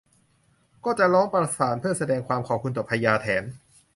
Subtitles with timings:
[0.85, 3.43] ก็จะร้องประสานเพื่อแสดงความขอบคุณต่อพญาแถน